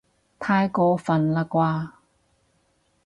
[0.39, 1.89] 太過分喇啩